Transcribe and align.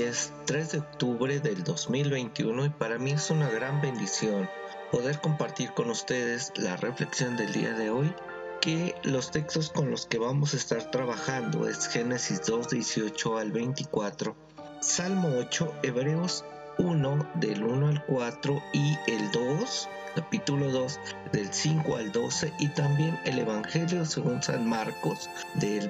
Es 0.00 0.30
3 0.44 0.72
de 0.72 0.78
octubre 0.78 1.40
del 1.40 1.64
2021 1.64 2.66
y 2.66 2.68
para 2.68 2.98
mí 2.98 3.12
es 3.12 3.30
una 3.30 3.48
gran 3.48 3.80
bendición 3.80 4.46
poder 4.92 5.20
compartir 5.22 5.72
con 5.72 5.88
ustedes 5.88 6.52
la 6.56 6.76
reflexión 6.76 7.36
del 7.38 7.50
día 7.52 7.72
de 7.72 7.88
hoy 7.88 8.14
que 8.60 8.94
los 9.04 9.30
textos 9.30 9.70
con 9.70 9.90
los 9.90 10.04
que 10.04 10.18
vamos 10.18 10.52
a 10.52 10.58
estar 10.58 10.90
trabajando 10.90 11.66
es 11.66 11.88
Génesis 11.88 12.44
2, 12.46 12.68
18 12.68 13.38
al 13.38 13.52
24, 13.52 14.36
Salmo 14.80 15.30
8, 15.38 15.72
Hebreos 15.82 16.44
1 16.76 17.32
del 17.36 17.64
1 17.64 17.88
al 17.88 18.04
4 18.04 18.62
y 18.74 18.96
el 19.06 19.30
2 19.32 19.88
capítulo 20.16 20.70
2 20.70 20.98
del 21.32 21.52
5 21.52 21.96
al 21.96 22.10
12 22.10 22.52
y 22.58 22.68
también 22.68 23.16
el 23.24 23.38
Evangelio 23.38 24.04
según 24.04 24.42
San 24.42 24.66
Marcos 24.68 25.30
del, 25.54 25.88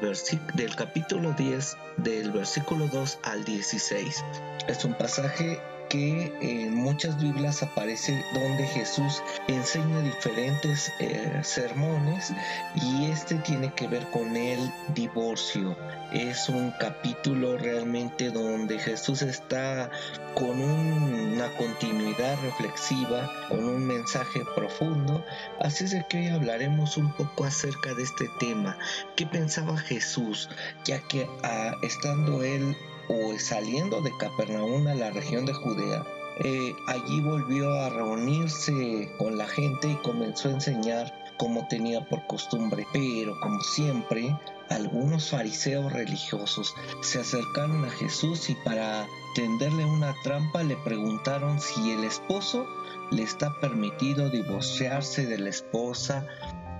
del 0.55 0.77
capítulo 0.77 1.33
10 1.33 1.77
del 1.99 2.33
versículo 2.33 2.89
2 2.89 3.21
al 3.23 3.45
16. 3.45 4.25
Es 4.69 4.85
un 4.85 4.95
pasaje 4.95 5.61
que 5.89 6.33
en 6.41 6.75
muchas 6.75 7.21
Biblias 7.21 7.63
aparece 7.63 8.25
donde 8.35 8.67
Jesús 8.67 9.23
enseña 9.49 10.01
diferentes 10.01 10.93
eh, 11.01 11.41
sermones 11.43 12.33
y 12.75 13.07
este 13.07 13.37
tiene 13.37 13.73
que 13.75 13.87
ver 13.89 14.07
con 14.11 14.37
el 14.37 14.59
divorcio. 14.95 15.77
Es 16.13 16.49
un 16.49 16.73
capítulo 16.79 17.57
realmente 17.59 18.31
donde 18.31 18.79
Jesús 18.79 19.23
está 19.23 19.91
con 20.35 20.61
una 20.61 21.49
continuidad 21.57 22.37
reflexiva, 22.43 23.31
con 23.49 23.65
un 23.65 23.87
mensaje 23.87 24.43
profundo. 24.55 25.25
Así 25.61 25.85
es 25.85 25.91
de 25.93 26.07
que 26.09 26.19
hoy 26.19 26.29
hablaremos 26.29 26.97
un 26.97 27.13
poco 27.13 27.45
acerca 27.45 27.95
de 27.95 28.03
este 28.03 28.29
tema. 28.39 28.79
¿Qué 29.17 29.27
pensaba 29.27 29.77
Jesús? 29.77 30.49
Ya 30.85 31.01
que 31.09 31.29
ah, 31.43 31.75
estando 31.83 32.43
él 32.43 32.77
o 33.09 33.39
saliendo 33.39 34.01
de 34.01 34.17
Capernaum 34.19 34.87
a 34.89 34.95
la 34.95 35.11
región 35.11 35.47
de 35.47 35.53
Judea, 35.53 36.05
eh, 36.39 36.75
allí 36.87 37.21
volvió 37.21 37.73
a 37.81 37.89
reunirse 37.89 39.11
con 39.19 39.39
la 39.39 39.47
gente 39.47 39.91
y 39.91 39.97
comenzó 39.97 40.49
a 40.49 40.53
enseñar 40.53 41.13
como 41.39 41.67
tenía 41.69 42.07
por 42.09 42.27
costumbre. 42.27 42.87
Pero 42.93 43.39
como 43.41 43.61
siempre, 43.61 44.37
algunos 44.69 45.31
fariseos 45.31 45.93
religiosos 45.93 46.75
se 47.01 47.21
acercaron 47.21 47.85
a 47.85 47.91
Jesús 47.91 48.51
y 48.51 48.55
para 48.65 49.07
tenderle 49.35 49.85
una 49.85 50.15
trampa 50.23 50.63
le 50.63 50.77
preguntaron 50.77 51.61
si 51.61 51.93
el 51.93 52.05
esposo 52.05 52.67
le 53.11 53.23
está 53.23 53.59
permitido 53.61 54.29
divorciarse 54.29 55.27
de 55.27 55.39
la 55.39 55.51
esposa. 55.51 56.27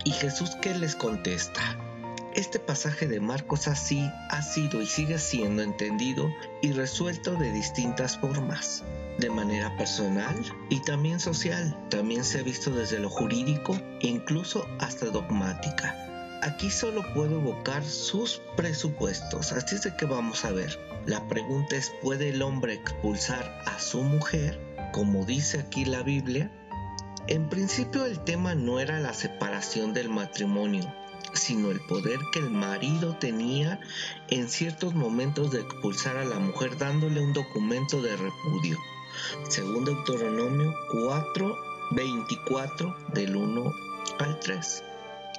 ¿Y 0.05 0.13
Jesús 0.13 0.57
qué 0.61 0.75
les 0.75 0.95
contesta? 0.95 1.86
Este 2.37 2.59
pasaje 2.59 3.09
de 3.09 3.19
Marcos 3.19 3.67
así 3.67 4.13
ha 4.29 4.43
sido 4.43 4.83
y 4.83 4.87
sigue 4.87 5.19
siendo 5.19 5.63
entendido 5.63 6.31
y 6.61 6.73
resuelto 6.73 7.35
de 7.35 7.51
distintas 7.51 8.19
formas, 8.19 8.85
de 9.19 9.31
manera 9.31 9.75
personal 9.79 10.37
y 10.69 10.83
también 10.83 11.19
social. 11.19 11.75
También 11.89 12.25
se 12.25 12.41
ha 12.41 12.43
visto 12.43 12.71
desde 12.71 12.99
lo 12.99 13.09
jurídico 13.09 13.81
incluso 14.03 14.69
hasta 14.81 15.07
dogmática. 15.07 15.97
Aquí 16.43 16.71
solo 16.71 17.11
puedo 17.15 17.41
evocar 17.41 17.83
sus 17.83 18.43
presupuestos, 18.55 19.53
así 19.53 19.77
es 19.77 19.85
de 19.85 19.97
que 19.97 20.05
vamos 20.05 20.45
a 20.45 20.53
ver. 20.53 20.79
La 21.07 21.27
pregunta 21.29 21.75
es, 21.77 21.91
¿puede 22.03 22.29
el 22.29 22.43
hombre 22.43 22.75
expulsar 22.75 23.63
a 23.65 23.79
su 23.79 24.03
mujer? 24.03 24.61
Como 24.93 25.25
dice 25.25 25.61
aquí 25.61 25.87
la 25.87 26.03
Biblia. 26.03 26.51
En 27.29 27.49
principio 27.49 28.05
el 28.05 28.21
tema 28.21 28.55
no 28.55 28.79
era 28.79 29.01
la 29.01 29.15
separación 29.15 29.95
del 29.95 30.11
matrimonio, 30.11 30.85
sino 31.37 31.71
el 31.71 31.81
poder 31.81 32.19
que 32.33 32.41
el 32.41 32.51
marido 32.51 33.17
tenía 33.17 33.81
en 34.29 34.49
ciertos 34.49 34.95
momentos 34.95 35.51
de 35.51 35.61
expulsar 35.61 36.17
a 36.17 36.25
la 36.25 36.39
mujer 36.39 36.77
dándole 36.79 37.23
un 37.23 37.33
documento 37.33 38.03
de 38.03 38.17
repudio. 38.17 38.79
Según 39.49 39.85
Deuteronomio 39.85 40.75
4, 40.93 41.57
24 41.93 42.97
del 43.15 43.37
1 43.37 43.73
al 44.19 44.41
3. 44.41 44.83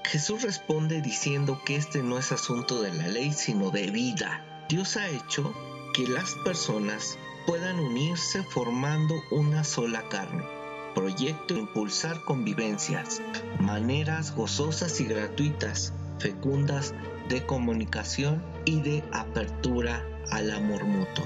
Jesús 0.05 0.41
responde 0.43 1.01
diciendo 1.01 1.61
que 1.65 1.75
este 1.75 2.01
no 2.01 2.17
es 2.17 2.31
asunto 2.31 2.81
de 2.81 2.93
la 2.93 3.07
ley, 3.07 3.33
sino 3.33 3.71
de 3.71 3.91
vida. 3.91 4.65
Dios 4.69 4.95
ha 4.95 5.09
hecho 5.09 5.53
que 5.93 6.07
las 6.07 6.33
personas 6.45 7.17
puedan 7.45 7.79
unirse 7.79 8.43
formando 8.43 9.15
una 9.31 9.63
sola 9.63 10.07
carne 10.09 10.56
proyecto 10.97 11.55
impulsar 11.55 12.23
convivencias, 12.23 13.21
maneras 13.59 14.33
gozosas 14.33 14.99
y 14.99 15.05
gratuitas, 15.05 15.93
fecundas 16.17 16.95
de 17.29 17.45
comunicación 17.45 18.43
y 18.65 18.81
de 18.81 19.03
apertura 19.11 20.03
al 20.31 20.49
amor 20.49 20.85
mutuo. 20.85 21.23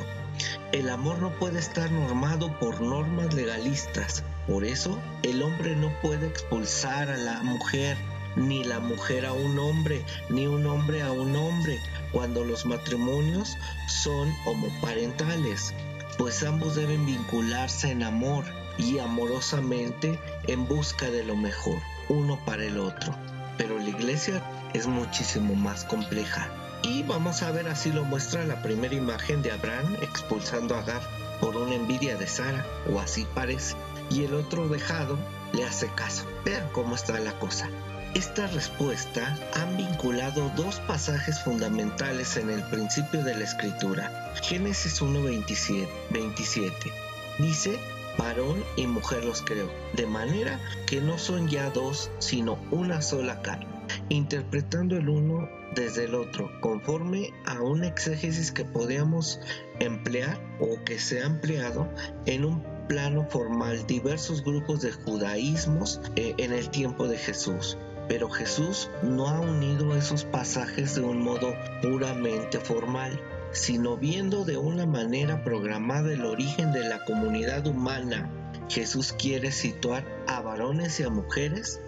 El 0.74 0.90
amor 0.90 1.20
no 1.20 1.32
puede 1.40 1.59
estar 1.59 1.90
normado 1.90 2.52
por 2.59 2.82
normas 2.82 3.34
legalistas, 3.34 4.26
por 4.46 4.66
eso 4.66 5.00
el 5.24 5.42
hombre 5.42 5.74
no 5.78 5.90
puede 6.02 6.28
expulsar 6.28 7.09
a 7.09 7.16
la 7.16 7.42
mujer, 7.42 7.96
ni 8.36 8.66
la 8.66 8.82
mujer 8.82 9.26
a 9.26 9.32
un 9.32 9.58
hombre, 9.58 10.03
ni 10.30 10.48
un 10.48 10.68
hombre 10.68 11.02
a 11.02 11.14
un 11.14 11.34
hombre, 11.34 11.80
cuando 12.12 12.44
los 12.44 12.66
matrimonios 12.66 13.56
son 13.88 14.34
homoparentales, 14.46 15.74
pues 16.18 16.44
ambos 16.44 16.76
deben 16.76 17.06
vincularse 17.06 17.90
en 17.90 18.03
amor 18.03 18.44
y 18.78 19.00
amorosamente 19.00 20.20
en 20.48 20.68
busca 20.68 21.09
de 21.09 21.24
lo 21.24 21.36
mejor, 21.36 21.80
uno 22.09 22.40
para 22.46 22.66
el 22.66 22.80
otro. 22.80 23.14
Pero 23.58 23.78
la 23.78 23.90
iglesia 23.90 24.42
es 24.74 24.88
muchísimo 24.88 25.56
más 25.56 25.84
compleja. 25.86 26.50
Y 26.84 27.04
vamos 27.04 27.44
a 27.44 27.52
ver 27.52 27.68
así 27.68 27.92
lo 27.92 28.04
muestra 28.04 28.44
la 28.46 28.62
primera 28.62 28.96
imagen 28.96 29.42
de 29.44 29.52
Abraham 29.52 29.98
expulsando 30.02 30.76
a 30.76 30.80
Agar 30.80 31.02
por 31.40 31.56
una 31.56 31.76
envidia 31.76 32.18
de 32.18 32.28
Sara, 32.28 32.66
o 32.92 33.00
así 33.00 33.28
parece. 33.36 33.76
Y 34.09 34.24
el 34.24 34.34
otro 34.34 34.68
dejado 34.68 35.18
le 35.53 35.64
hace 35.64 35.88
caso. 35.96 36.26
Vean 36.44 36.68
cómo 36.72 36.96
está 36.96 37.20
la 37.20 37.34
cosa. 37.34 37.70
Esta 38.14 38.46
respuesta 38.48 39.38
han 39.53 39.78
vinculado 39.78 40.52
dos 40.58 40.80
pasajes 40.82 41.42
fundamentales 41.44 42.36
en 42.36 42.50
el 42.50 42.62
principio 42.64 43.24
de 43.24 43.36
la 43.36 43.46
escritura. 43.46 44.34
Génesis 44.44 45.02
1.27 45.02 45.88
27. 46.09 46.92
Dice, 47.40 47.80
varón 48.22 48.64
y 48.78 48.86
mujer 48.86 49.26
los 49.26 49.42
creó, 49.42 49.70
de 49.94 50.06
manera 50.06 50.59
que 50.86 51.02
no 51.02 51.18
son 51.18 51.48
ya 51.48 51.70
dos, 51.72 52.12
sino 52.20 52.59
una 52.70 53.02
sola 53.02 53.42
carne, 53.42 53.68
interpretando 54.09 54.96
el 54.96 55.09
uno 55.09 55.50
desde 55.76 56.06
el 56.06 56.16
otro, 56.16 56.52
conforme 56.62 57.34
a 57.46 57.62
un 57.62 57.84
exégesis 57.84 58.52
que 58.52 58.66
podíamos 58.66 59.40
emplear 59.80 60.40
o 60.59 60.84
que 60.84 61.00
se 61.00 61.22
ha 61.22 61.26
empleado 61.26 61.90
en 62.26 62.46
un 62.46 62.64
plano 62.88 63.26
formal 63.30 63.88
diversos 63.88 64.44
grupos 64.44 64.82
de 64.82 64.92
judaísmos 64.92 66.02
eh, 66.16 66.36
en 66.38 66.53
el 66.53 66.70
tiempo 66.70 67.08
de 67.08 67.18
Jesús. 67.18 67.78
Pero 68.09 68.30
Jesús 68.30 68.90
no 69.02 69.30
ha 69.30 69.40
unido 69.40 69.96
esos 69.96 70.26
pasajes 70.26 70.96
de 70.96 71.02
un 71.02 71.24
modo 71.24 71.53
puramente 71.82 72.59
formal, 72.59 73.18
sino 73.52 73.98
viendo 73.98 74.46
de 74.46 74.58
una 74.58 74.86
manera 74.86 75.44
programada 75.44 76.14
el 76.14 76.26
origen 76.26 76.72
de 76.72 76.88
la 76.88 77.04
comunidad 77.06 77.68
humana. 77.68 78.30
Jesús 78.70 79.14
quiere 79.14 79.52
situar 79.52 80.06
a 80.28 80.42
varones 80.42 81.00
y 81.00 81.04
a 81.04 81.10
mujeres 81.10 81.82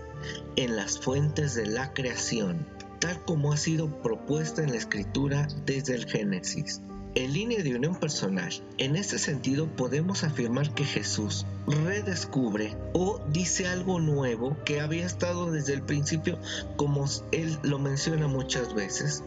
en 0.56 0.76
las 0.76 1.00
fuentes 1.00 1.56
de 1.56 1.66
la 1.66 1.94
creación, 1.94 2.66
tal 3.00 3.24
como 3.24 3.54
ha 3.54 3.58
sido 3.58 4.02
propuesta 4.02 4.62
en 4.64 4.72
la 4.72 4.78
escritura 4.78 5.48
desde 5.66 5.96
el 5.96 6.06
Génesis. 6.06 6.82
En 7.16 7.32
línea 7.32 7.62
de 7.62 7.76
unión 7.76 7.96
personal, 7.96 8.52
en 8.80 8.96
este 8.96 9.20
sentido 9.20 9.68
podemos 9.68 10.24
afirmar 10.24 10.74
que 10.74 10.84
Jesús 10.84 11.46
redescubre 11.68 12.76
o 12.94 13.22
dice 13.30 13.68
algo 13.68 14.00
nuevo 14.00 14.58
que 14.66 14.82
había 14.82 15.06
estado 15.06 15.52
desde 15.52 15.74
el 15.74 15.84
principio 15.84 16.40
como 16.76 17.06
él 17.32 17.56
lo 17.62 17.78
menciona 17.78 18.28
muchas 18.28 18.74
veces 18.74 19.24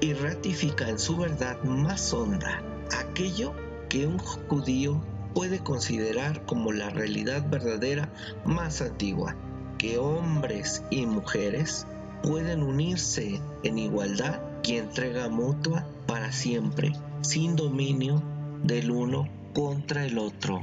y 0.00 0.14
ratifica 0.14 0.88
en 0.88 0.98
su 0.98 1.16
verdad 1.16 1.62
más 1.62 2.12
honda 2.12 2.60
aquello 2.98 3.54
que 3.88 4.08
un 4.08 4.18
judío 4.18 5.00
puede 5.32 5.60
considerar 5.60 6.44
como 6.44 6.72
la 6.72 6.90
realidad 6.90 7.48
verdadera 7.48 8.12
más 8.44 8.82
antigua, 8.82 9.36
que 9.78 9.96
hombres 9.98 10.82
y 10.90 11.06
mujeres 11.06 11.86
pueden 12.20 12.64
unirse 12.64 13.40
en 13.62 13.78
igualdad 13.78 14.40
y 14.64 14.74
entrega 14.74 15.28
mutua 15.28 15.86
para 16.06 16.32
siempre 16.32 16.92
sin 17.20 17.56
dominio 17.56 18.22
del 18.62 18.90
uno 18.90 19.28
contra 19.54 20.04
el 20.04 20.18
otro. 20.18 20.60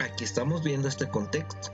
Aquí 0.00 0.24
estamos 0.24 0.62
viendo 0.62 0.88
este 0.88 1.08
contexto. 1.08 1.72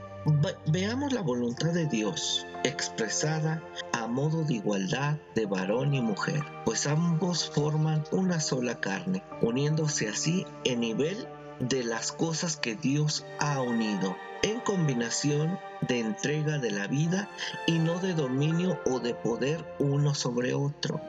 veamos 0.67 1.13
la 1.13 1.21
voluntad 1.21 1.71
de 1.73 1.85
Dios 1.85 2.45
expresada 2.63 3.63
a 3.93 4.07
modo 4.07 4.43
de 4.43 4.55
igualdad 4.55 5.17
de 5.35 5.45
varón 5.45 5.93
y 5.93 6.01
mujer, 6.01 6.43
pues 6.65 6.87
ambos 6.87 7.49
forman 7.49 8.03
una 8.11 8.39
sola 8.39 8.79
carne, 8.79 9.23
uniéndose 9.41 10.09
así 10.09 10.45
en 10.65 10.81
nivel 10.81 11.27
de 11.59 11.83
las 11.83 12.11
cosas 12.11 12.57
que 12.57 12.75
Dios 12.75 13.25
ha 13.39 13.61
unido, 13.61 14.15
en 14.43 14.59
combinación 14.59 15.59
de 15.87 15.99
entrega 15.99 16.57
de 16.57 16.71
la 16.71 16.87
vida 16.87 17.29
y 17.65 17.79
no 17.79 17.99
de 17.99 18.13
dominio 18.13 18.79
o 18.85 18.99
de 18.99 19.15
poder 19.15 19.65
uno 19.79 20.13
sobre 20.13 20.53
otro. 20.53 21.01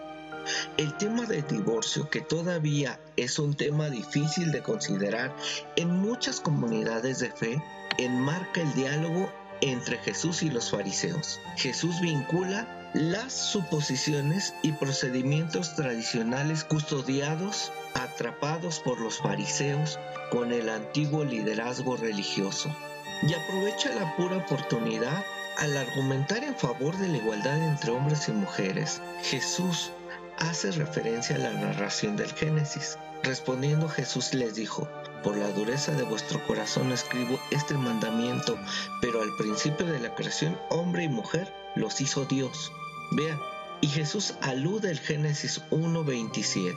El 0.76 0.96
tema 0.96 1.24
del 1.26 1.46
divorcio, 1.46 2.08
que 2.08 2.20
todavía 2.20 2.98
es 3.16 3.38
un 3.38 3.54
tema 3.54 3.90
difícil 3.90 4.52
de 4.52 4.62
considerar 4.62 5.34
en 5.76 5.90
muchas 5.90 6.40
comunidades 6.40 7.18
de 7.18 7.30
fe, 7.30 7.62
enmarca 7.98 8.60
el 8.60 8.72
diálogo 8.74 9.30
entre 9.60 9.98
Jesús 9.98 10.42
y 10.42 10.50
los 10.50 10.70
fariseos. 10.70 11.40
Jesús 11.56 12.00
vincula 12.00 12.66
las 12.94 13.32
suposiciones 13.32 14.54
y 14.62 14.72
procedimientos 14.72 15.74
tradicionales 15.74 16.64
custodiados, 16.64 17.70
atrapados 17.94 18.80
por 18.80 19.00
los 19.00 19.18
fariseos 19.18 19.98
con 20.30 20.52
el 20.52 20.68
antiguo 20.68 21.24
liderazgo 21.24 21.96
religioso. 21.96 22.74
Y 23.22 23.34
aprovecha 23.34 23.92
la 23.94 24.16
pura 24.16 24.38
oportunidad 24.38 25.24
al 25.58 25.76
argumentar 25.76 26.44
en 26.44 26.56
favor 26.56 26.96
de 26.98 27.08
la 27.08 27.16
igualdad 27.18 27.60
entre 27.62 27.90
hombres 27.90 28.28
y 28.28 28.32
mujeres. 28.32 29.02
Jesús 29.22 29.90
hace 30.38 30.70
referencia 30.72 31.36
a 31.36 31.38
la 31.38 31.52
narración 31.52 32.16
del 32.16 32.32
Génesis. 32.32 32.98
Respondiendo 33.22 33.88
Jesús 33.88 34.32
les 34.34 34.54
dijo, 34.54 34.88
por 35.22 35.36
la 35.36 35.50
dureza 35.52 35.92
de 35.92 36.04
vuestro 36.04 36.44
corazón 36.46 36.92
escribo 36.92 37.38
este 37.50 37.74
mandamiento, 37.74 38.56
pero 39.00 39.20
al 39.22 39.34
principio 39.36 39.86
de 39.86 39.98
la 39.98 40.14
creación 40.14 40.58
hombre 40.70 41.04
y 41.04 41.08
mujer 41.08 41.52
los 41.74 42.00
hizo 42.00 42.24
Dios. 42.24 42.72
Vean, 43.10 43.38
y 43.80 43.88
Jesús 43.88 44.34
alude 44.40 44.90
al 44.90 44.98
Génesis 44.98 45.60
1.27. 45.70 46.74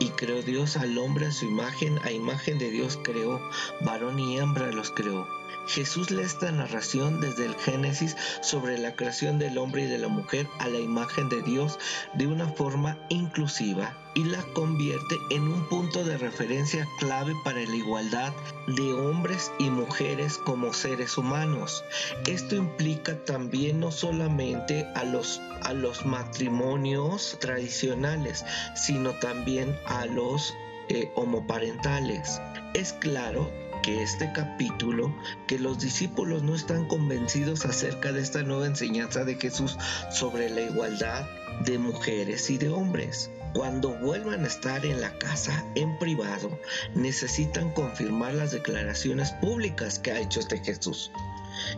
Y 0.00 0.10
creó 0.10 0.42
Dios 0.42 0.76
al 0.76 0.96
hombre 0.98 1.26
a 1.26 1.32
su 1.32 1.46
imagen, 1.46 1.98
a 2.04 2.12
imagen 2.12 2.58
de 2.58 2.70
Dios 2.70 2.98
creó, 3.02 3.40
varón 3.80 4.18
y 4.18 4.38
hembra 4.38 4.70
los 4.70 4.90
creó. 4.92 5.26
Jesús 5.68 6.10
lee 6.10 6.22
esta 6.22 6.50
narración 6.50 7.20
desde 7.20 7.44
el 7.44 7.54
Génesis 7.54 8.16
sobre 8.40 8.78
la 8.78 8.96
creación 8.96 9.38
del 9.38 9.58
hombre 9.58 9.82
y 9.82 9.86
de 9.86 9.98
la 9.98 10.08
mujer 10.08 10.48
a 10.58 10.66
la 10.66 10.78
imagen 10.78 11.28
de 11.28 11.42
Dios 11.42 11.78
de 12.14 12.26
una 12.26 12.48
forma 12.48 12.98
inclusiva 13.10 13.94
y 14.14 14.24
la 14.24 14.42
convierte 14.54 15.16
en 15.28 15.42
un 15.42 15.68
punto 15.68 16.04
de 16.04 16.16
referencia 16.16 16.88
clave 16.98 17.34
para 17.44 17.60
la 17.60 17.76
igualdad 17.76 18.32
de 18.66 18.94
hombres 18.94 19.52
y 19.58 19.68
mujeres 19.68 20.38
como 20.38 20.72
seres 20.72 21.18
humanos. 21.18 21.84
Esto 22.26 22.56
implica 22.56 23.22
también 23.26 23.80
no 23.80 23.92
solamente 23.92 24.86
a 24.94 25.04
los, 25.04 25.40
a 25.62 25.74
los 25.74 26.06
matrimonios 26.06 27.36
tradicionales, 27.40 28.44
sino 28.74 29.12
también 29.12 29.78
a 29.84 30.06
los 30.06 30.54
eh, 30.88 31.12
homoparentales. 31.14 32.40
Es 32.72 32.94
claro 32.94 33.50
que 33.82 34.02
este 34.02 34.32
capítulo, 34.32 35.14
que 35.46 35.58
los 35.58 35.78
discípulos 35.78 36.42
no 36.42 36.54
están 36.54 36.86
convencidos 36.86 37.64
acerca 37.64 38.12
de 38.12 38.20
esta 38.20 38.42
nueva 38.42 38.66
enseñanza 38.66 39.24
de 39.24 39.36
Jesús 39.36 39.76
sobre 40.10 40.50
la 40.50 40.62
igualdad 40.62 41.26
de 41.64 41.78
mujeres 41.78 42.50
y 42.50 42.58
de 42.58 42.68
hombres. 42.68 43.30
Cuando 43.54 43.90
vuelvan 43.94 44.44
a 44.44 44.46
estar 44.46 44.84
en 44.84 45.00
la 45.00 45.18
casa 45.18 45.64
en 45.74 45.98
privado, 45.98 46.60
necesitan 46.94 47.70
confirmar 47.72 48.34
las 48.34 48.52
declaraciones 48.52 49.32
públicas 49.32 49.98
que 49.98 50.12
ha 50.12 50.20
hecho 50.20 50.40
este 50.40 50.58
Jesús. 50.58 51.10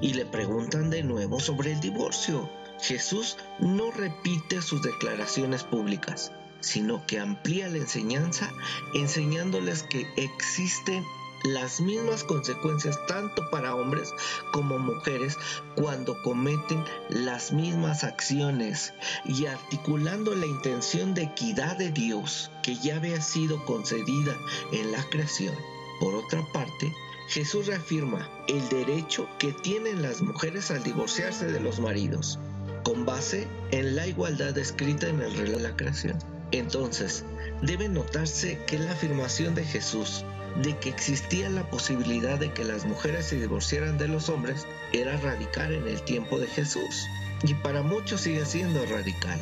Y 0.00 0.14
le 0.14 0.26
preguntan 0.26 0.90
de 0.90 1.02
nuevo 1.02 1.40
sobre 1.40 1.72
el 1.72 1.80
divorcio. 1.80 2.50
Jesús 2.80 3.36
no 3.60 3.90
repite 3.92 4.62
sus 4.62 4.82
declaraciones 4.82 5.64
públicas, 5.64 6.32
sino 6.60 7.06
que 7.06 7.18
amplía 7.18 7.68
la 7.68 7.78
enseñanza 7.78 8.50
enseñándoles 8.94 9.82
que 9.84 10.06
existen 10.16 11.04
las 11.44 11.80
mismas 11.80 12.24
consecuencias 12.24 12.98
tanto 13.06 13.48
para 13.50 13.74
hombres 13.74 14.14
como 14.52 14.78
mujeres 14.78 15.36
cuando 15.74 16.20
cometen 16.22 16.84
las 17.08 17.52
mismas 17.52 18.04
acciones 18.04 18.92
y 19.24 19.46
articulando 19.46 20.34
la 20.34 20.46
intención 20.46 21.14
de 21.14 21.24
equidad 21.24 21.76
de 21.76 21.90
Dios 21.90 22.50
que 22.62 22.74
ya 22.76 22.96
había 22.96 23.20
sido 23.20 23.64
concedida 23.64 24.36
en 24.72 24.92
la 24.92 25.02
creación. 25.04 25.54
Por 26.00 26.14
otra 26.14 26.44
parte, 26.52 26.92
Jesús 27.28 27.66
reafirma 27.66 28.28
el 28.48 28.68
derecho 28.68 29.28
que 29.38 29.52
tienen 29.52 30.02
las 30.02 30.20
mujeres 30.20 30.70
al 30.70 30.82
divorciarse 30.82 31.46
de 31.46 31.60
los 31.60 31.78
maridos, 31.78 32.38
con 32.82 33.06
base 33.06 33.46
en 33.70 33.94
la 33.94 34.06
igualdad 34.06 34.56
escrita 34.58 35.08
en 35.08 35.20
el 35.20 35.32
relato 35.34 35.58
de 35.58 35.62
la 35.68 35.76
creación. 35.76 36.18
Entonces, 36.52 37.24
debe 37.62 37.88
notarse 37.88 38.64
que 38.66 38.78
la 38.78 38.92
afirmación 38.92 39.54
de 39.54 39.64
Jesús 39.64 40.24
de 40.56 40.76
que 40.76 40.88
existía 40.88 41.48
la 41.48 41.68
posibilidad 41.68 42.38
de 42.38 42.52
que 42.52 42.64
las 42.64 42.84
mujeres 42.84 43.26
se 43.26 43.36
divorciaran 43.36 43.98
de 43.98 44.08
los 44.08 44.28
hombres 44.28 44.66
era 44.92 45.16
radical 45.16 45.74
en 45.74 45.86
el 45.86 46.02
tiempo 46.02 46.38
de 46.38 46.46
Jesús 46.46 47.06
y 47.42 47.54
para 47.54 47.82
muchos 47.82 48.22
sigue 48.22 48.44
siendo 48.44 48.84
radical. 48.86 49.40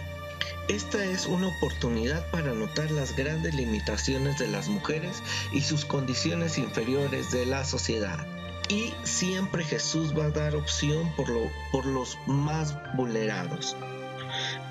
Esta 0.69 1.03
es 1.03 1.27
una 1.27 1.49
oportunidad 1.49 2.31
para 2.31 2.53
notar 2.53 2.91
las 2.91 3.17
grandes 3.17 3.55
limitaciones 3.55 4.39
de 4.39 4.49
las 4.49 4.69
mujeres 4.69 5.23
y 5.51 5.63
sus 5.63 5.87
condiciones 5.87 6.59
inferiores 6.59 7.31
de 7.31 7.47
la 7.47 7.65
sociedad. 7.65 8.27
Y 8.69 8.93
siempre 9.03 9.65
Jesús 9.65 10.17
va 10.17 10.27
a 10.27 10.31
dar 10.31 10.55
opción 10.55 11.11
por, 11.17 11.29
por 11.73 11.87
los 11.87 12.19
más 12.27 12.77
vulnerados. 12.95 13.77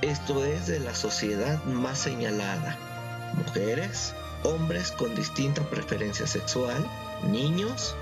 Esto 0.04 0.46
es 0.46 0.68
de 0.68 0.80
la 0.80 0.94
sociedad 0.94 1.64
más 1.64 1.98
señalada. 1.98 2.78
Mujeres, 3.34 4.14
hombres 4.44 4.92
con 4.92 5.16
distinta 5.16 5.62
preferencia 5.64 6.28
sexual, 6.28 6.86
niños, 7.30 7.96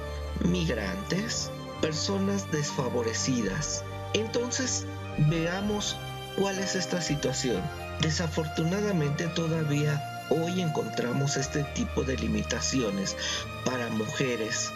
migrantes, 0.43 1.49
personas 1.81 2.49
desfavorecidas. 2.51 3.83
Entonces, 4.13 4.85
veamos 5.29 5.97
cuál 6.37 6.57
es 6.59 6.75
esta 6.75 7.01
situación. 7.01 7.61
Desafortunadamente 8.01 9.27
todavía 9.27 10.01
hoy 10.29 10.61
encontramos 10.61 11.37
este 11.37 11.63
tipo 11.75 12.03
de 12.03 12.17
limitaciones 12.17 13.15
para 13.63 13.89
mujeres 13.89 14.71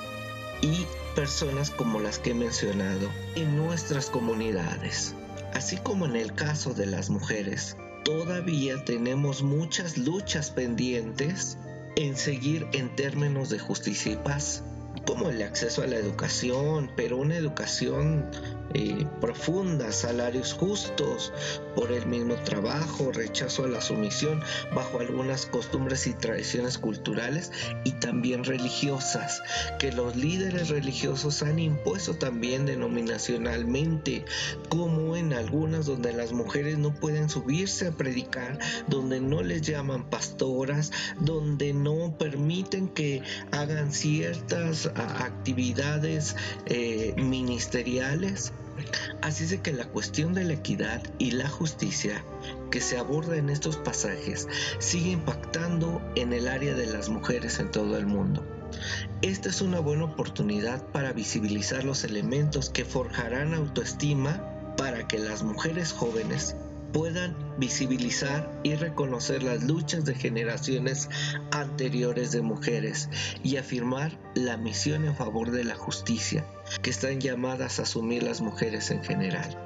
y 0.61 0.85
personas 1.15 1.69
como 1.69 2.00
las 2.00 2.19
que 2.19 2.31
he 2.31 2.33
mencionado 2.33 3.09
en 3.35 3.57
nuestras 3.57 4.09
comunidades. 4.09 5.15
Así 5.53 5.77
como 5.77 6.06
en 6.06 6.15
el 6.15 6.33
caso 6.33 6.73
de 6.73 6.85
las 6.85 7.09
mujeres, 7.09 7.75
todavía 8.04 8.84
tenemos 8.86 9.44
muchas 9.44 9.98
luchas 9.98 10.51
pendientes 10.51 11.57
en 11.96 12.16
seguir 12.16 12.68
en 12.73 12.95
términos 12.95 13.50
de 13.50 13.59
justicia 13.59 14.14
y 14.14 14.16
paz, 14.16 14.64
como 15.06 15.30
el 15.30 15.42
acceso 15.42 15.81
a 15.81 15.88
la 15.88 15.97
educación, 15.97 16.92
pero 16.95 17.18
una 17.18 17.35
educación 17.35 18.30
eh, 18.73 19.07
profunda, 19.19 19.92
salarios 19.92 20.54
justos 20.54 21.33
por 21.76 21.92
el 21.92 22.06
mismo 22.06 22.35
trabajo, 22.35 23.11
rechazo 23.11 23.66
a 23.66 23.68
la 23.68 23.81
sumisión 23.81 24.42
bajo 24.73 24.99
algunas 24.99 25.45
costumbres 25.45 26.06
y 26.07 26.14
tradiciones 26.14 26.78
culturales 26.78 27.52
y 27.83 27.94
también 27.94 28.44
religiosas, 28.44 29.42
que 29.80 29.92
los 29.92 30.16
líderes 30.16 30.69
religiosos 30.69 31.42
han 31.42 31.59
impuesto 31.59 32.14
también 32.16 32.66
denominacionalmente, 32.66 34.26
como 34.69 35.16
en 35.16 35.33
algunas 35.33 35.85
donde 35.85 36.14
las 36.14 36.31
mujeres 36.31 36.78
no 36.78 36.94
pueden 36.94 37.30
subirse 37.30 37.88
a 37.88 37.92
predicar, 37.92 38.59
donde 38.88 39.19
no 39.19 39.42
les 39.42 39.61
llaman 39.61 40.09
pastoras, 40.09 40.92
donde 41.19 41.73
no 41.73 42.16
permiten 42.18 42.88
que 42.90 43.21
hagan 43.52 43.92
ciertas 43.92 44.88
actividades 44.95 46.35
eh, 46.66 47.14
ministeriales 47.18 48.54
Así 49.21 49.44
es 49.44 49.59
que 49.62 49.74
la 49.74 49.86
cuestión 49.86 50.33
de 50.33 50.44
la 50.44 50.54
equidad 50.54 51.02
y 51.18 51.31
la 51.31 51.50
justicia 51.50 52.24
que 52.71 52.81
se 52.81 52.98
aborda 52.98 53.38
en 53.38 53.50
estos 53.50 53.78
pasajes 53.78 54.48
sigue 54.80 55.12
impactando 55.12 56.02
en 56.16 56.33
el 56.33 56.48
área 56.48 56.74
de 56.74 56.88
las 56.88 57.09
mujeres 57.09 57.59
en 57.59 57.71
todo 57.71 57.98
el 57.98 58.06
mundo. 58.06 58.45
Esta 59.21 59.50
es 59.50 59.62
una 59.62 59.80
buena 59.80 60.06
oportunidad 60.06 60.86
para 60.88 61.12
visibilizar 61.12 61.83
los 61.83 62.04
elementos 62.04 62.69
que 62.69 62.86
forjarán 62.86 63.54
autoestima 63.54 64.44
para 64.78 65.07
que 65.07 65.18
las 65.18 65.44
mujeres 65.44 65.92
jóvenes 65.92 66.56
puedan 66.94 67.36
visibilizar 67.58 68.52
y 68.64 68.76
reconocer 68.76 69.44
las 69.44 69.64
luchas 69.64 70.06
de 70.06 70.16
generaciones 70.16 71.10
anteriores 71.52 72.31
de 72.31 72.42
mujeres 72.42 73.10
y 73.44 73.58
afirmar 73.58 74.18
la 74.36 74.58
misión 74.58 75.06
en 75.06 75.16
favor 75.16 75.52
de 75.52 75.64
la 75.64 75.76
justicia 75.76 76.46
que 76.81 76.90
están 76.90 77.19
llamadas 77.19 77.80
a 77.80 77.84
asumir 77.84 78.24
las 78.24 78.42
mujeres 78.42 78.92
en 78.92 79.04
general. 79.04 79.58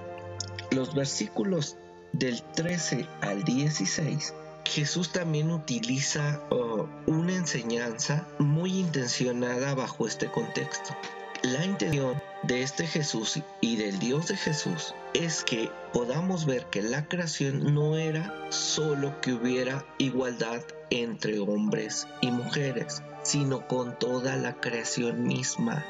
Los 0.71 0.95
versículos 0.95 1.77
del 2.13 2.41
13 2.55 3.07
al 3.21 3.43
16 3.43 4.33
Jesús 4.65 5.11
también 5.11 5.51
utiliza 5.51 6.41
uh, 6.49 6.87
una 7.05 7.35
enseñanza 7.35 8.25
muy 8.39 8.79
intencionada 8.79 9.75
bajo 9.75 10.07
este 10.07 10.27
contexto. 10.27 10.95
La 11.43 11.65
intención 11.65 12.21
de 12.43 12.61
este 12.61 12.85
Jesús 12.87 13.39
y 13.61 13.77
del 13.77 13.99
Dios 13.99 14.27
de 14.27 14.35
Jesús 14.35 14.93
es 15.13 15.43
que 15.43 15.71
podamos 15.93 16.45
ver 16.45 16.65
que 16.65 16.81
la 16.81 17.07
creación 17.07 17.73
no 17.73 17.97
era 17.97 18.33
solo 18.49 19.19
que 19.21 19.33
hubiera 19.33 19.85
igualdad 19.97 20.61
entre 20.89 21.39
hombres 21.39 22.07
y 22.21 22.31
mujeres, 22.31 23.01
sino 23.23 23.67
con 23.67 23.97
toda 23.97 24.35
la 24.35 24.55
creación 24.55 25.23
misma, 25.23 25.85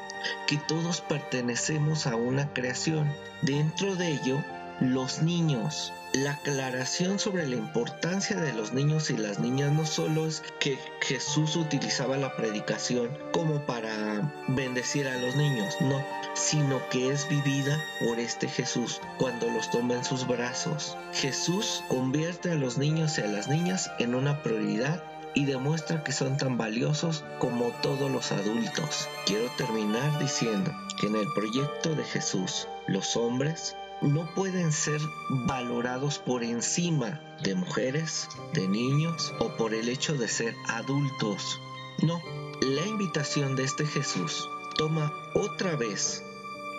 que 0.46 0.56
todos 0.68 1.00
pertenecemos 1.00 2.06
a 2.06 2.16
una 2.16 2.52
creación. 2.52 3.12
Dentro 3.42 3.96
de 3.96 4.12
ello 4.12 4.42
los 4.80 5.22
niños. 5.22 5.92
La 6.12 6.32
aclaración 6.32 7.18
sobre 7.18 7.46
la 7.46 7.56
importancia 7.56 8.36
de 8.36 8.52
los 8.52 8.72
niños 8.72 9.10
y 9.10 9.16
las 9.16 9.40
niñas 9.40 9.72
no 9.72 9.84
solo 9.84 10.26
es 10.26 10.42
que 10.60 10.78
Jesús 11.00 11.56
utilizaba 11.56 12.16
la 12.16 12.36
predicación 12.36 13.10
como 13.32 13.66
para 13.66 14.32
bendecir 14.48 15.08
a 15.08 15.16
los 15.16 15.34
niños, 15.34 15.74
no, 15.80 16.04
sino 16.34 16.80
que 16.88 17.10
es 17.10 17.28
vivida 17.28 17.82
por 18.00 18.20
este 18.20 18.48
Jesús 18.48 19.00
cuando 19.18 19.48
los 19.50 19.70
toma 19.70 19.94
en 19.94 20.04
sus 20.04 20.26
brazos. 20.26 20.96
Jesús 21.12 21.82
convierte 21.88 22.52
a 22.52 22.56
los 22.56 22.78
niños 22.78 23.18
y 23.18 23.22
a 23.22 23.26
las 23.26 23.48
niñas 23.48 23.90
en 23.98 24.14
una 24.14 24.42
prioridad 24.42 25.02
y 25.34 25.46
demuestra 25.46 26.04
que 26.04 26.12
son 26.12 26.36
tan 26.36 26.56
valiosos 26.56 27.24
como 27.40 27.70
todos 27.82 28.10
los 28.10 28.30
adultos. 28.30 29.08
Quiero 29.26 29.50
terminar 29.56 30.18
diciendo 30.20 30.72
que 31.00 31.08
en 31.08 31.16
el 31.16 31.26
proyecto 31.34 31.94
de 31.96 32.04
Jesús 32.04 32.68
los 32.86 33.16
hombres 33.16 33.76
no 34.04 34.26
pueden 34.34 34.70
ser 34.70 35.00
valorados 35.30 36.18
por 36.18 36.44
encima 36.44 37.20
de 37.42 37.54
mujeres, 37.54 38.28
de 38.52 38.68
niños 38.68 39.32
o 39.40 39.56
por 39.56 39.72
el 39.72 39.88
hecho 39.88 40.14
de 40.14 40.28
ser 40.28 40.54
adultos. 40.68 41.58
No, 42.02 42.20
la 42.60 42.86
invitación 42.86 43.56
de 43.56 43.64
este 43.64 43.86
Jesús 43.86 44.46
toma 44.76 45.10
otra 45.34 45.76
vez 45.76 46.22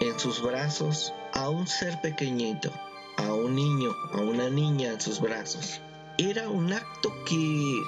en 0.01 0.19
sus 0.19 0.41
brazos 0.41 1.13
a 1.33 1.49
un 1.49 1.65
ser 1.65 1.99
pequeñito, 2.01 2.71
a 3.17 3.33
un 3.33 3.55
niño, 3.55 3.95
a 4.13 4.17
una 4.17 4.49
niña 4.49 4.91
en 4.91 5.01
sus 5.01 5.19
brazos. 5.19 5.81
Era 6.19 6.49
un 6.49 6.73
acto 6.73 7.11
que 7.25 7.81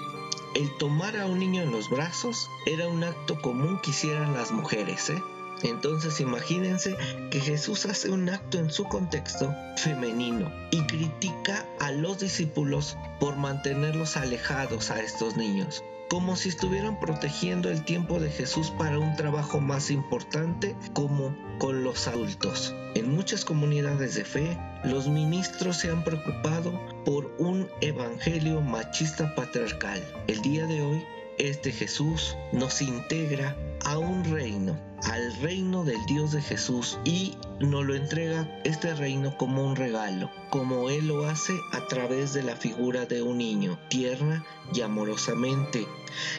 el 0.56 0.78
tomar 0.80 1.16
a 1.16 1.28
un 1.28 1.38
niño 1.38 1.62
en 1.62 1.72
los 1.72 1.90
brazos 1.92 2.50
era 2.66 2.88
un 2.88 3.04
acto 3.04 3.40
común 3.40 3.80
que 3.84 3.92
hicieran 3.92 4.34
las 4.34 4.52
mujeres, 4.52 5.12
¿eh? 5.12 5.22
Entonces 5.64 6.20
imagínense 6.20 6.96
que 7.32 7.40
Jesús 7.40 7.86
hace 7.86 8.10
un 8.10 8.30
acto 8.30 8.60
en 8.60 8.70
su 8.70 8.84
contexto 8.86 9.54
femenino 9.78 10.52
y 10.72 10.82
critica 10.88 11.66
a 11.80 11.92
los 11.92 12.20
discípulos 12.20 12.98
por 13.20 13.38
mantenerlos 13.38 14.18
alejados 14.18 14.92
a 14.92 15.02
estos 15.02 15.36
niños 15.36 15.84
como 16.10 16.36
si 16.36 16.50
estuvieran 16.50 17.00
protegiendo 17.00 17.70
el 17.70 17.84
tiempo 17.84 18.20
de 18.20 18.30
Jesús 18.30 18.72
para 18.78 19.00
un 19.00 19.16
trabajo 19.16 19.60
más 19.60 19.92
importante 19.92 20.76
como 20.94 21.36
con 21.60 21.84
los 21.84 22.08
adultos. 22.08 22.74
En 22.96 23.14
muchas 23.14 23.44
comunidades 23.44 24.16
de 24.16 24.24
fe, 24.24 24.58
los 24.84 25.08
ministros 25.08 25.78
se 25.78 25.90
han 25.90 26.04
preocupado 26.04 26.80
por 27.04 27.36
un 27.38 27.68
evangelio 27.82 28.62
machista 28.62 29.36
patriarcal. 29.36 30.02
El 30.28 30.42
día 30.42 30.66
de 30.66 30.82
hoy, 30.82 31.06
este 31.38 31.72
Jesús 31.72 32.36
nos 32.52 32.82
integra 32.82 33.56
a 33.86 33.98
un 33.98 34.24
reino, 34.24 34.78
al 35.04 35.36
reino 35.42 35.84
del 35.84 36.04
Dios 36.08 36.32
de 36.32 36.42
Jesús 36.42 36.98
y 37.06 37.38
nos 37.60 37.86
lo 37.86 37.96
entrega 37.96 38.48
este 38.64 38.94
reino 38.96 39.38
como 39.38 39.64
un 39.64 39.76
regalo, 39.76 40.30
como 40.50 40.90
Él 40.90 41.08
lo 41.08 41.28
hace 41.28 41.54
a 41.74 41.86
través 41.88 42.34
de 42.34 42.44
la 42.44 42.56
figura 42.56 43.06
de 43.06 43.22
un 43.22 43.38
niño, 43.38 43.80
tierna 43.90 44.46
y 44.74 44.82
amorosamente. 44.82 45.88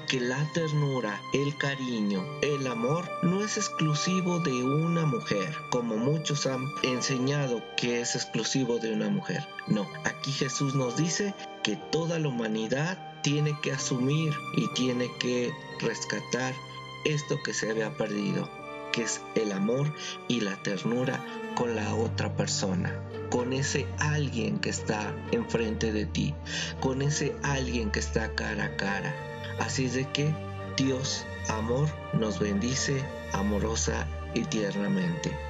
Que 0.08 0.20
la 0.20 0.44
ternura, 0.52 1.20
el 1.32 1.56
cariño, 1.56 2.24
el 2.42 2.66
amor 2.66 3.08
no 3.22 3.44
es 3.44 3.56
exclusivo 3.56 4.40
de 4.40 4.64
una 4.64 5.06
mujer, 5.06 5.54
como 5.70 5.96
muchos 5.96 6.46
han 6.46 6.64
enseñado 6.82 7.62
que 7.76 8.00
es 8.00 8.16
exclusivo 8.16 8.78
de 8.78 8.92
una 8.92 9.08
mujer. 9.08 9.46
No, 9.68 9.88
aquí 10.04 10.32
Jesús 10.32 10.74
nos 10.74 10.96
dice 10.96 11.34
que 11.62 11.76
toda 11.76 12.18
la 12.18 12.28
humanidad 12.28 13.07
tiene 13.22 13.58
que 13.60 13.72
asumir 13.72 14.34
y 14.56 14.68
tiene 14.74 15.10
que 15.18 15.52
rescatar 15.80 16.54
esto 17.04 17.40
que 17.42 17.54
se 17.54 17.70
había 17.70 17.96
perdido, 17.96 18.48
que 18.92 19.02
es 19.02 19.20
el 19.34 19.52
amor 19.52 19.92
y 20.28 20.40
la 20.40 20.56
ternura 20.62 21.24
con 21.54 21.74
la 21.74 21.94
otra 21.94 22.36
persona, 22.36 22.94
con 23.30 23.52
ese 23.52 23.86
alguien 23.98 24.58
que 24.58 24.70
está 24.70 25.14
enfrente 25.32 25.92
de 25.92 26.06
ti, 26.06 26.34
con 26.80 27.02
ese 27.02 27.34
alguien 27.42 27.90
que 27.90 28.00
está 28.00 28.34
cara 28.34 28.64
a 28.64 28.76
cara. 28.76 29.14
Así 29.58 29.86
es 29.86 29.94
de 29.94 30.08
que 30.10 30.34
Dios, 30.76 31.24
amor, 31.48 31.88
nos 32.12 32.38
bendice 32.38 33.02
amorosa 33.32 34.06
y 34.34 34.42
tiernamente. 34.42 35.47